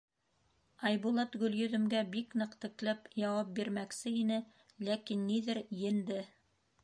Айбулат 0.89 1.35
Гөлйөҙөмгә 1.41 1.99
бик 2.15 2.33
ныҡ 2.43 2.55
текләп 2.65 3.05
яуап 3.25 3.51
бирмәксе 3.61 4.15
ине, 4.23 4.41
ләкин 4.89 5.27
ниҙер 5.27 5.63
енде. 5.85 6.25